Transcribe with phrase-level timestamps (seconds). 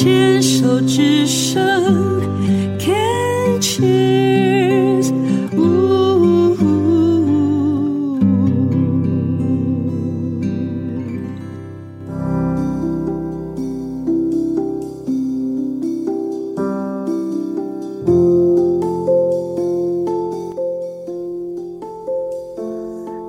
[0.00, 1.62] 牵手之声
[2.78, 5.12] ，Can Cheers。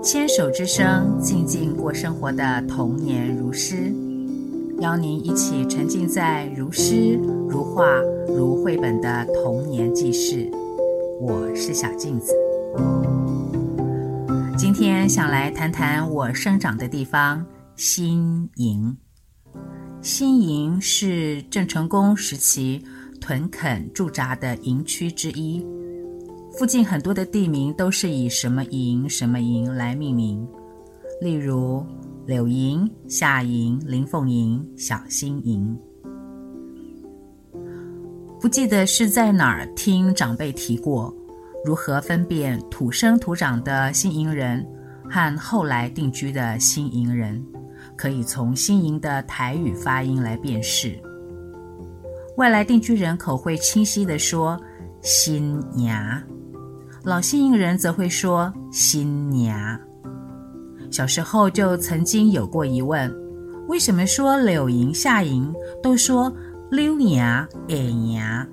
[0.01, 3.80] 牵手之声，静静过生活的童年如诗。
[4.81, 7.13] 邀您一起沉浸在如诗
[7.47, 7.85] 如画
[8.27, 10.49] 如绘本的童年记事。
[11.19, 12.33] 我是小镜子，
[14.57, 18.97] 今天想来谈谈我生长的地方新营。
[20.01, 22.83] 新营是郑成功时期
[23.19, 25.63] 屯垦驻扎的营区之一，
[26.57, 30.47] 附近很多的地名都是以什么营什么营来命名，
[31.21, 31.85] 例如。
[32.25, 35.77] 柳营、夏营、林凤营、小新营，
[38.39, 41.13] 不记得是在哪儿听长辈提过，
[41.65, 44.65] 如何分辨土生土长的新营人
[45.09, 47.43] 和后来定居的新营人，
[47.97, 50.97] 可以从新营的台语发音来辨识。
[52.37, 54.59] 外来定居人口会清晰地说
[55.01, 56.21] “新娘”，
[57.03, 59.79] 老新营人则会说“新娘”。
[60.91, 63.09] 小时候就曾经有过疑问：
[63.69, 66.31] 为什么说柳营、夏营都说
[66.69, 68.45] 溜娘、哎娘，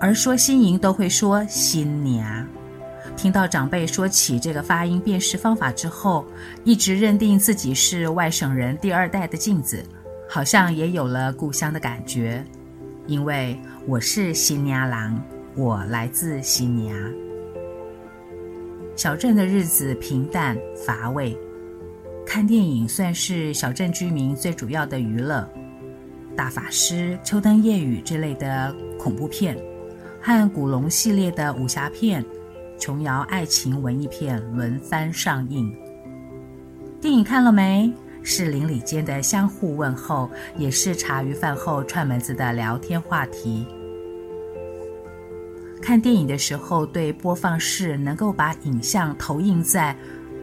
[0.00, 2.46] 而说新营都会说新娘？
[3.14, 6.24] 听到长辈说起这个发音辨识方法之后，
[6.64, 9.84] 一直认定自己是外省人第二代的镜子，
[10.26, 12.42] 好像也有了故乡的感觉。
[13.06, 13.54] 因为
[13.86, 15.22] 我是新娘郎，
[15.54, 16.96] 我来自新娘。
[18.96, 21.36] 小镇的日子平淡乏味。
[22.26, 25.46] 看电影算是小镇居民最主要的娱乐，
[26.34, 29.56] 大法师、秋灯夜雨这类的恐怖片，
[30.20, 32.24] 和古龙系列的武侠片、
[32.78, 35.70] 琼瑶爱情文艺片轮番上映。
[37.00, 37.92] 电影看了没？
[38.22, 43.66] 是邻里间的相互问候，也是茶余饭后串门子的聊天话题。
[45.82, 49.94] 看电影的时候，对播放室能够把影像投映在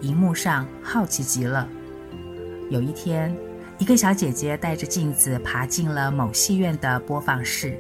[0.02, 1.68] 荧幕上，好奇极了。
[2.69, 3.35] 有一天，
[3.80, 7.75] 一个小姐姐带着镜子爬进了某戏院的播放室，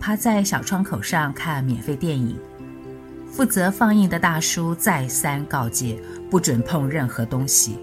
[0.00, 2.38] 趴在小窗口上看免费电影。
[3.30, 6.00] 负责放映的大叔再三告诫，
[6.30, 7.76] 不准碰任何东西。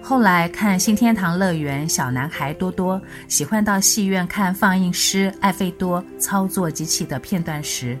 [0.00, 7.98] 后来看新天堂乐园，小男孩多多喜欢到戏院看放映师艾费多操作机器的片段时，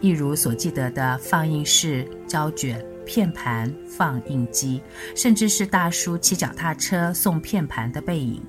[0.00, 2.84] 一如所记得的放映室胶卷。
[3.04, 4.80] 片盘、放映机，
[5.14, 8.42] 甚至是大叔骑脚踏车送片盘的背影。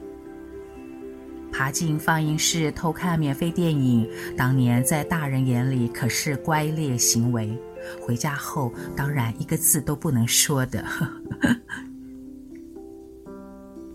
[1.52, 7.56] 爬进放映室偷看免费电影，当年在大人眼里可是乖劣行为。
[8.02, 10.84] 回家后，当然一个字都不能说的。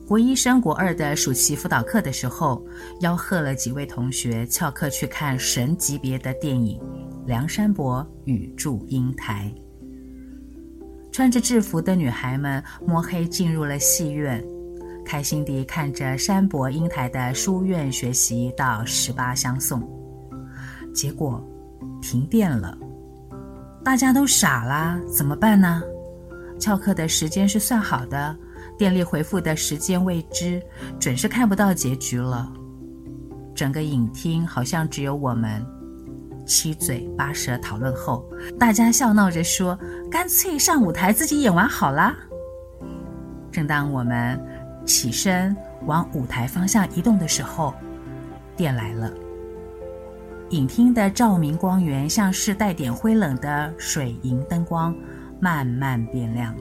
[0.07, 2.65] 国一升国二的暑期辅导课的时候，
[3.01, 6.79] 吆喝了几位同学翘课去看神级别的电影
[7.27, 9.53] 《梁山伯与祝英台》。
[11.19, 14.41] 穿着制服的女孩们摸黑进入了戏院，
[15.05, 19.83] 开心地看着山伯英台的书院学习到十八相送。
[20.95, 21.45] 结果
[22.01, 22.79] 停电了，
[23.85, 25.83] 大家都傻啦，怎么办呢？
[26.57, 28.37] 翘课的时间是算好的，
[28.79, 30.63] 电力回复的时间未知，
[31.01, 32.49] 准是看不到结局了。
[33.57, 35.67] 整个影厅好像只有我们。
[36.49, 38.25] 七嘴八舌讨论后，
[38.59, 39.79] 大家笑闹着说
[40.11, 42.17] ：“干脆上舞台自己演完好啦。”
[43.53, 44.41] 正当我们
[44.87, 45.55] 起身
[45.85, 47.75] 往舞台方向移动的时候，
[48.57, 49.13] 电来了。
[50.51, 54.97] 影厅的照明光源像是带点灰冷的水银灯光，
[55.39, 56.55] 慢慢变亮。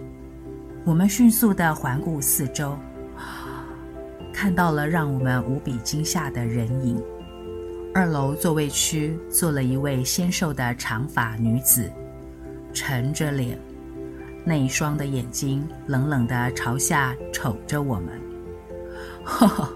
[0.84, 2.78] 我们迅速地环顾四周，
[4.34, 7.02] 看到了让我们无比惊吓的人影。
[7.98, 11.92] 二楼座位区坐了一位纤瘦的长发女子，
[12.72, 13.60] 沉着脸，
[14.46, 18.10] 那一双的眼睛冷冷地朝下瞅着我们。
[19.26, 19.68] 呵呵，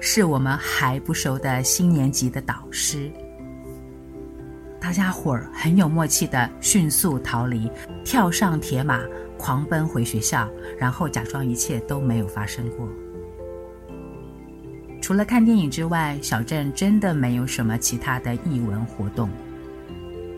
[0.00, 3.10] 是我们还不熟的新年级的导师。
[4.80, 7.68] 大家伙儿很有默契地迅速逃离，
[8.04, 9.02] 跳上铁马，
[9.36, 10.48] 狂奔回学校，
[10.78, 12.88] 然后假装一切都没有发生过。
[15.06, 19.30] 除了看电影之外，小镇真的没有什么其他的艺文活动。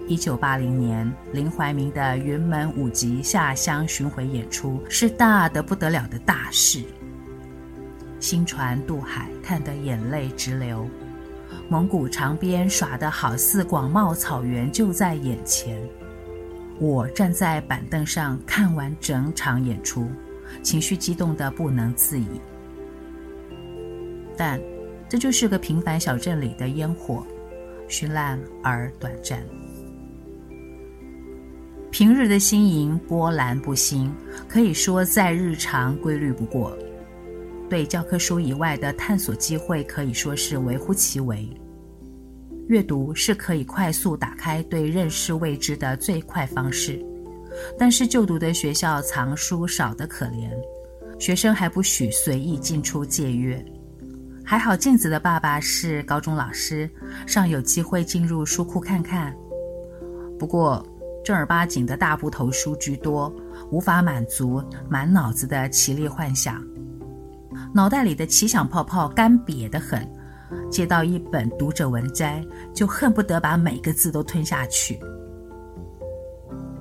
[0.06, 6.84] 一九八零年，林怀民的云门舞集下乡巡回演出是大得不得了的大事。
[8.20, 10.86] 新船渡海，看得眼泪直流。
[11.70, 15.80] 蒙古长鞭耍得好似广袤草原就在眼前。
[16.78, 20.10] 我站在板凳上看完整场演出，
[20.62, 22.26] 情绪激动得不能自已。
[24.38, 24.58] 但
[25.08, 27.26] 这就是个平凡小镇里的烟火，
[27.88, 29.44] 绚烂而短暂。
[31.90, 34.14] 平日的新营波澜不兴，
[34.46, 36.76] 可以说再日常规律不过。
[37.68, 41.48] 对教科书以外的探索机会可以说是微乎其微。
[42.68, 47.02] 阅读是可以快速打开对认识未知的最快方式，
[47.78, 50.50] 但是就读的学校藏书少得可怜，
[51.18, 53.64] 学生还不许随意进出借阅。
[54.50, 56.88] 还好静子的爸爸是高中老师，
[57.26, 59.36] 尚有机会进入书库看看。
[60.38, 60.82] 不过
[61.22, 63.30] 正儿八经的大部头书居多，
[63.70, 66.64] 无法满足满脑子的奇丽幻想，
[67.74, 70.10] 脑袋里的奇想泡泡干瘪得很。
[70.70, 72.42] 接到一本读者文摘，
[72.72, 74.98] 就恨不得把每个字都吞下去。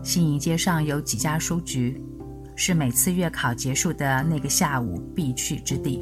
[0.02, 2.02] 新营街上有几家书局，
[2.56, 6.02] 是每次月考结束的那个下午必去之地。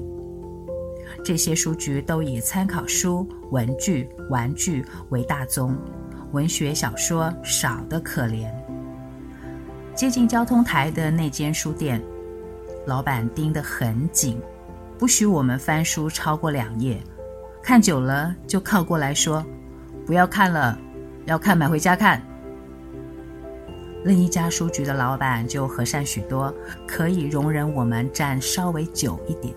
[1.24, 5.76] 这些书局都以参考书、文具、玩具为大宗，
[6.32, 8.50] 文学小说少得可怜。
[9.96, 12.02] 接近交通台的那间书店，
[12.86, 14.42] 老板盯得很紧，
[14.98, 17.02] 不许我们翻书超过两页。
[17.64, 19.44] 看久了，就靠过来说
[20.06, 20.78] ：“不要看了，
[21.26, 22.22] 要看买回家看。”
[24.04, 26.54] 另一家书局的老板就和善许多，
[26.88, 29.52] 可以容忍我们站稍微久一点。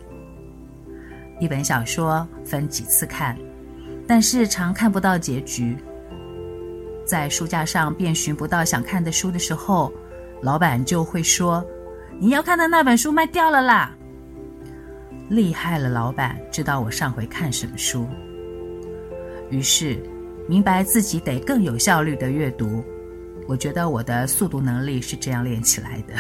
[1.41, 3.37] 一本小说分几次看，
[4.07, 5.77] 但是常看不到结局。
[7.05, 9.93] 在书架上遍寻不到想看的书的时候，
[10.43, 11.65] 老板就会说
[12.21, 13.95] ：“你要看的那本书卖掉了啦。”
[15.31, 18.07] 厉害了，老板知道我上回看什么书，
[19.51, 19.99] 于是
[20.49, 22.85] 明白自己得更有效率的阅读。
[23.47, 26.15] 我觉得我的速读能力是这样练起来的。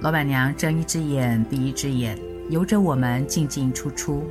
[0.00, 2.18] 老板娘睁一只眼闭一只眼，
[2.48, 4.24] 由着我们进进出出，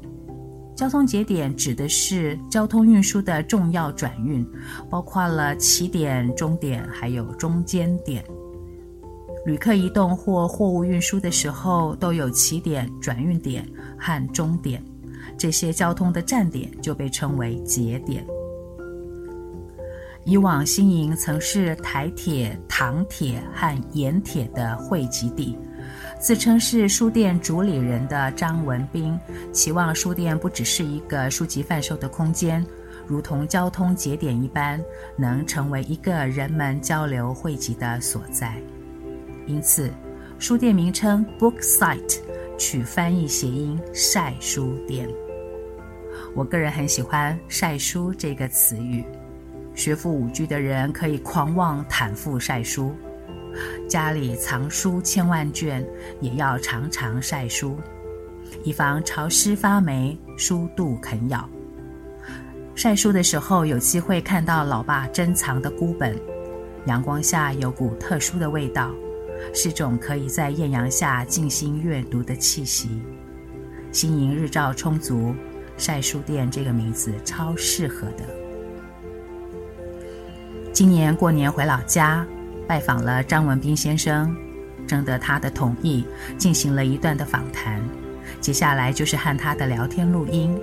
[0.76, 4.46] 交通节点指的是交通运输的重要转运，
[4.90, 8.22] 包括了起点、终点，还有中间点。
[9.46, 13.66] 旅客移动或货物运输的时候，都有起点、转运点
[13.98, 14.84] 和终点，
[15.40, 18.24] 这些交通的站点就被称为节点。
[20.26, 25.58] 以往新营曾是台铁、糖铁和盐铁的汇集地。
[26.20, 29.18] 自称是书店主理人的张文彬，
[29.54, 32.64] 期望书店不只是一个书籍贩售的空间，
[33.08, 34.80] 如同交通节点一般，
[35.18, 38.62] 能成为一个人们交流汇集的所在。
[39.48, 39.90] 因此，
[40.38, 42.20] 书店名称 Book Site
[42.58, 45.10] 取翻译谐音“晒书店”。
[46.36, 49.04] 我个人很喜欢“晒书”这个词语，
[49.76, 52.96] 学富五居的人可以狂妄坦腹晒书。
[53.88, 55.86] 家里藏书千万卷，
[56.22, 57.78] 也要常常晒书，
[58.64, 61.50] 以防潮湿发霉、书蠹啃咬。
[62.76, 66.16] 晒书的时候，有机会看到老爸珍藏的孤本，
[66.86, 68.92] 阳光下有股特殊的味道，
[69.54, 73.02] 是种可以在艳阳下静心阅读的气息。
[73.92, 75.34] 新营日照充足，
[75.80, 78.24] 晒书店这个名字超适合的。
[80.72, 82.24] 今年过年回老家。
[82.68, 84.32] 拜访了张文斌先生，
[84.86, 86.06] 征得他的同意，
[86.38, 87.82] 进行了一段的访谈。
[88.40, 90.56] 接下来就是和他的聊天录音。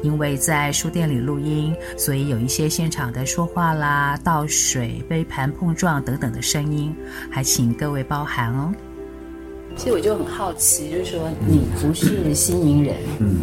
[0.00, 6.96] 因为在书店里录音，所以有一些现场的说话啦、倒水、杯盘碰撞等等的声音，
[7.30, 8.72] 还请各位包涵哦。
[9.76, 13.36] 其实我就很好奇，就是说你不是新营人，嗯，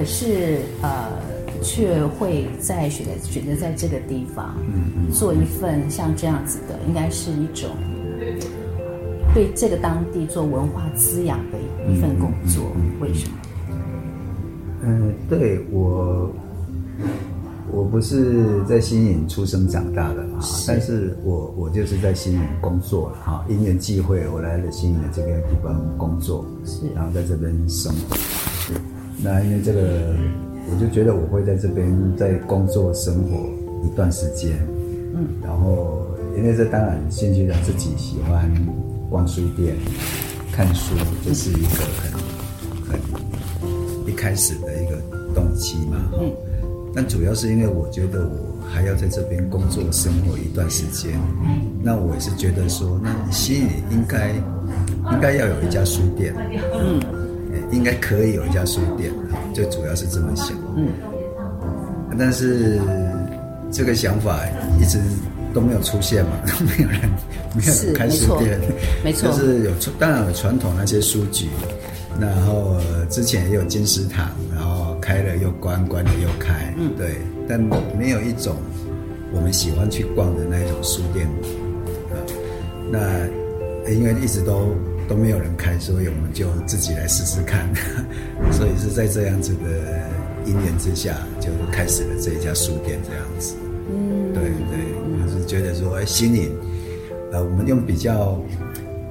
[0.00, 1.10] 可是呃，
[1.62, 7.68] 却会在选择选择在这个地方，嗯嗯，做一份像这样子的，应该是一种
[9.34, 12.64] 对这个当地做文化滋养的一份工作，
[12.98, 13.36] 为什么？
[14.84, 16.30] 嗯，对我。
[17.72, 28.72] 我不是在新营出生长大的啊，但是我我就是在新营工作了哈，因缘际会我来了新营的这个地方工作，是，然后在这边生活，是，
[29.22, 30.14] 那因为这个，
[30.70, 31.86] 我就觉得我会在这边
[32.16, 33.36] 在工作生活
[33.86, 34.52] 一段时间，
[35.14, 38.50] 嗯，然后因为这当然兴趣让自己喜欢
[39.10, 39.76] 逛书店、
[40.52, 42.12] 看书，这是一个很
[42.92, 44.96] 很一开始的一个
[45.34, 46.32] 动机嘛，嗯。
[46.92, 51.12] 但主要是因为我觉得我还要在这边工作生活一段时间，
[51.84, 54.30] 那我也是觉得说，那心里应该
[55.12, 56.34] 应该要有一家书店，
[56.74, 57.00] 嗯，
[57.72, 59.12] 应该可以有一家书店，
[59.54, 60.88] 就主要是这么想，嗯，
[62.18, 62.80] 但是
[63.70, 64.40] 这个想法
[64.80, 64.98] 一直
[65.52, 67.00] 都没有出现嘛， 都没有人
[67.54, 68.60] 没有人开书店，
[69.04, 71.48] 没错，就是有当然有传统那些书局，
[72.20, 72.76] 然后
[73.08, 74.88] 之前也有金石堂，然后。
[75.00, 77.16] 开了又关，关了又开，嗯，对，
[77.48, 77.58] 但
[77.98, 78.54] 没有一种
[79.32, 81.26] 我们喜欢去逛的那一种书店
[82.10, 82.14] 啊。
[82.92, 83.26] 那
[83.90, 84.76] 因为一直都
[85.10, 87.68] 都没有人开，所以我们就自己来试试看。
[88.52, 90.08] 所以是在这样子的
[90.46, 93.56] 因缘之下，就开始了这一家书店这样子。
[93.90, 94.78] 嗯，对对，
[95.20, 96.48] 我是觉得说，哎，新颖，
[97.32, 98.40] 呃，我们用比较。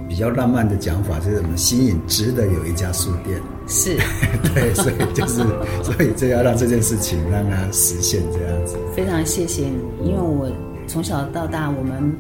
[0.08, 3.40] 比较浪漫的讲法就是，我们新颖值得有一家书店。
[3.68, 3.96] 是，
[4.56, 5.44] 对，所以就是，
[5.84, 8.76] 所以就要让这件事情让它实现这样子。
[8.96, 10.52] 非常谢谢你，因为我
[10.88, 12.12] 从小到大我们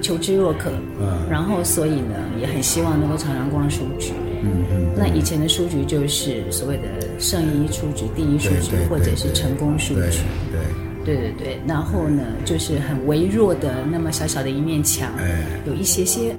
[0.00, 4.12] 求知若渴，嗯，然后所以呢也很希望能够常常逛书局。
[4.42, 4.86] 嗯嗯。
[4.96, 6.84] 那以前的书局就是所谓的
[7.18, 10.20] 圣一书局、第一书局，或者是成功书局。
[10.52, 10.60] 对。
[11.02, 16.36] 对对然后呢，就是很微弱的那么小小的一面墙，哎，有一些些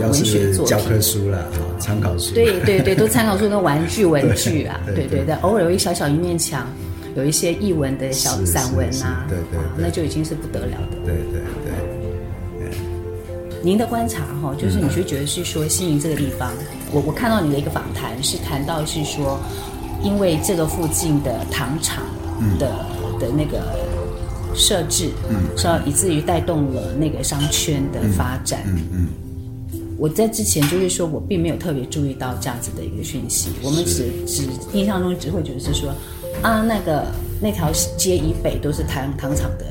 [0.00, 1.44] 文学作品，教科书啦，
[1.78, 2.34] 参考书。
[2.34, 6.66] 对对对，都参考书跟玩具 文具啊，对对对，偶尔有一小小一面墙，
[7.16, 10.96] 有一些译文的小散文啊，对对，那就已经是不得了的。
[11.04, 11.97] 对对对。
[13.62, 16.52] 您的观察哈，就是你就觉得是说新营这个地方，
[16.92, 19.38] 我我看到你的一个访谈是谈到是说，
[20.02, 22.04] 因为这个附近的糖厂
[22.58, 22.68] 的
[23.18, 23.62] 的那个。
[24.54, 28.62] 设置，嗯，说以至于带动了那个商圈的发展。
[28.66, 29.08] 嗯嗯，
[29.72, 33.50] 嗯，我在之前就是说我并没有特别注意到这样子的一个讯息。
[33.62, 35.94] 我们只只印象中只会觉得是说，
[36.42, 37.06] 啊，那个
[37.40, 39.66] 那条街以北都是糖糖厂的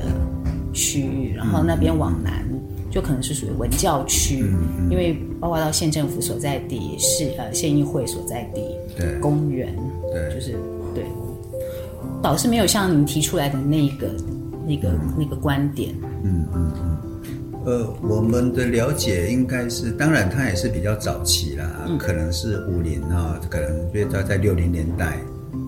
[0.72, 2.42] 区域，然后那边往南
[2.98, 4.44] 就可能是属于文教区，
[4.90, 8.60] 因为包括到县政府所在地，市呃县议会所在地，
[8.96, 9.72] 对，公园，
[10.12, 10.56] 对，就是
[10.94, 11.04] 对，
[12.20, 14.10] 倒是没有像您提出来的那个。
[14.68, 16.98] 那个那个观点，嗯嗯嗯，
[17.64, 25.18] 呃，我们的了解应该是，当然它也是比较早期啦，嗯、可能是五零啊，可能因为它在六零年代，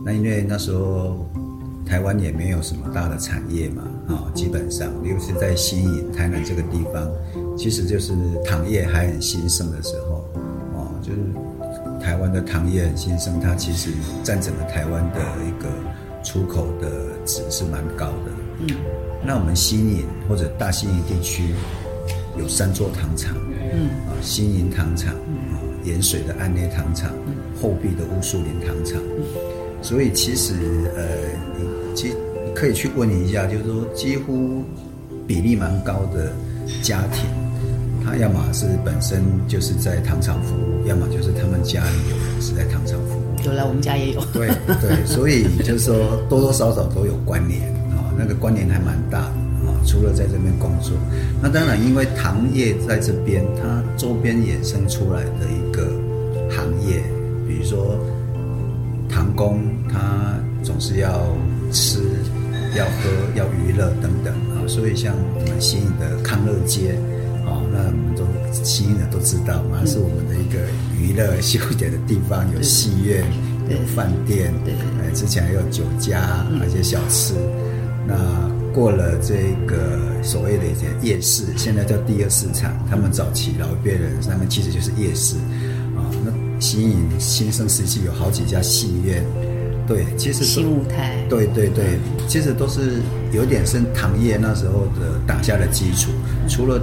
[0.05, 1.27] 那因为那时候
[1.91, 7.11] 台湾也没有什么大的产业嘛，啊，基本上，尤其是在新营台南这个地方，
[7.59, 10.25] 其实就是糖业还很兴盛的时候，
[10.73, 11.19] 哦，就是
[12.01, 13.91] 台湾的糖业很兴盛，它其实
[14.23, 15.69] 占整个台湾的一个
[16.23, 16.89] 出口的
[17.25, 18.31] 值是蛮高的。
[18.61, 18.69] 嗯，
[19.27, 21.43] 那我们新营或者大新营地区
[22.39, 23.37] 有三座糖厂，
[23.75, 23.89] 嗯。
[24.07, 27.11] 啊，新营糖厂，啊，盐水的安内糖厂，
[27.61, 29.03] 后壁的乌树林糖厂，
[29.83, 30.55] 所以其实
[30.95, 31.05] 呃，
[31.39, 31.40] 你
[31.95, 32.17] 其实
[32.55, 34.63] 可以去问一下，就是说几乎
[35.27, 36.33] 比例蛮高的
[36.83, 37.25] 家庭，
[38.05, 43.21] 他要么是本身就是在糖厂服务，要么就是他们家里有人是在糖厂服务。
[43.45, 44.21] 有了，我们家也有。
[44.33, 44.49] 对
[44.81, 45.95] 对，所以就是说
[46.29, 48.13] 多多少少都有关联啊。
[48.19, 49.27] 那个关联还蛮大的
[49.67, 50.93] 啊，除了在这边工作，
[51.43, 55.87] 那当然因为糖业在这边，它周边衍生出来的一个
[56.55, 57.03] 行业，
[57.49, 57.97] 比如说
[59.09, 61.25] 糖工，他总是要
[61.73, 61.99] 吃、
[62.77, 66.95] 要喝、要娱乐等等啊，所以像我们新营的康乐街
[67.47, 68.25] 啊，那我们都
[68.65, 70.59] 新营的都知道嘛，是我们的一个
[70.99, 73.25] 娱乐休闲的地方，有戏院、
[73.69, 74.75] 有饭店，对，
[75.15, 77.35] 之前还有酒家，那些小吃。
[78.07, 78.17] 那
[78.73, 82.73] 过了这个所谓的一些夜市，现在叫第二市场。
[82.89, 85.37] 他们早期老一辈人，他们其实就是夜市
[85.97, 86.07] 啊。
[86.25, 89.25] 那新营新生时期有好几家戏院，
[89.91, 96.13] 对，其实新舞台，对对对，其实都是有点是糖业那时候的打下的基础。
[96.49, 96.79] 除了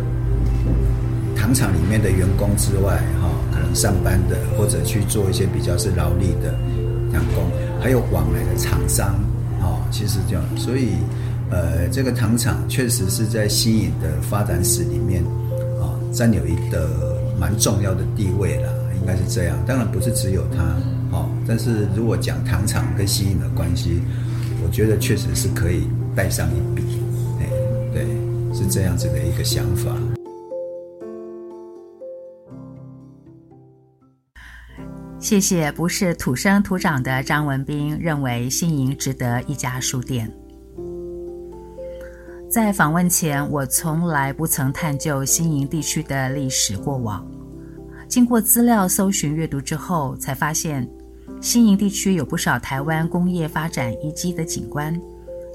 [1.37, 6.51] 糖糖厂里面的员工之外，哈，可能上班的或者去做一些比较是劳力的
[7.13, 7.45] 员工，
[7.81, 9.15] 还有往来的厂商，
[9.61, 10.89] 哈，其实这样，所以，
[11.49, 15.23] 呃，这个糖厂确实是在新颖的发展史里面，
[15.79, 19.57] 啊，占有一个蛮重要的地位啦，应该是这样。
[19.65, 20.75] 当然不是只有它，哦，
[21.47, 24.01] 但是如果讲糖厂跟新营的关系，
[24.63, 26.83] 我觉得确实是可以带上一笔，
[27.39, 27.47] 哎，
[27.93, 28.05] 对，
[28.53, 29.95] 是这样子的一个想法。
[35.19, 40.31] 谢谢，不是土生土长的张文斌认为新营值得一家书店。
[42.49, 47.25] 在访问前，我从来不曾探究新营地区的历史过往。
[48.07, 50.87] 经过资料搜寻阅读之后，才发现
[51.41, 54.99] 新营地区有不少台湾工业发展遗迹的景观，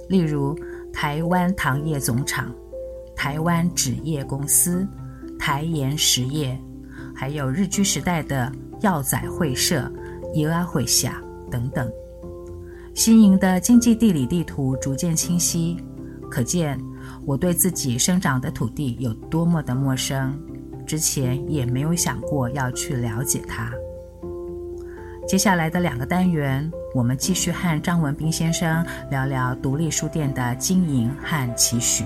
[0.08, 0.58] 例如
[0.92, 2.52] 台湾糖业总厂、
[3.16, 4.86] 台湾纸业公司、
[5.38, 6.58] 台盐实业，
[7.14, 8.52] 还有日据时代的。
[8.82, 9.88] 药仔会社、
[10.34, 11.88] 伊阿会下等等，
[12.94, 15.76] 新营的经济地理地图逐渐清晰，
[16.28, 16.76] 可见
[17.24, 20.36] 我对自己生长的土地有多么的陌生，
[20.84, 23.72] 之前也没有想过要去了解它。
[25.26, 32.04] 接下来的两个单元，我们继续和张文斌先生聊聊独立书店的经营和期许。